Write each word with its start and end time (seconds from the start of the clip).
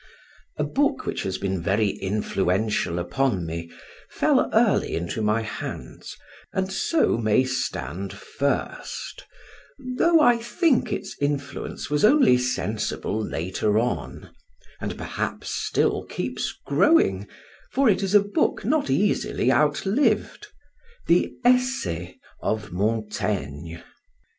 A 0.57 0.63
book 0.63 1.05
which 1.05 1.21
has 1.21 1.37
been 1.37 1.61
very 1.61 1.89
influential 1.89 2.97
upon 2.97 3.45
me 3.45 3.69
fell 4.09 4.49
early 4.51 4.95
into 4.95 5.21
my 5.21 5.43
hands, 5.43 6.17
and 6.51 6.73
so 6.73 7.19
may 7.19 7.43
stand 7.43 8.11
first, 8.11 9.27
though 9.99 10.19
I 10.19 10.37
think 10.37 10.91
its 10.91 11.15
influence 11.21 11.91
was 11.91 12.03
only 12.03 12.39
sensible 12.39 13.23
later 13.23 13.77
on, 13.77 14.31
and 14.79 14.97
perhaps 14.97 15.51
still 15.53 16.05
keeps 16.05 16.51
growing, 16.65 17.27
for 17.71 17.87
it 17.87 18.01
is 18.01 18.15
a 18.15 18.23
book 18.23 18.65
not 18.65 18.89
easily 18.89 19.51
outlived: 19.51 20.47
the 21.05 21.31
Essais 21.45 22.15
of 22.41 22.71
Montaigne. 22.71 23.75